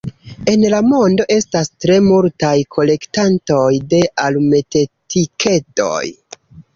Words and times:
En 0.51 0.61
la 0.73 0.77
mondo 0.91 1.25
estas 1.33 1.67
tre 1.83 1.97
multaj 2.05 2.53
kolektantoj 2.75 3.67
de 3.91 3.99
alumetetikedoj. 4.23 6.03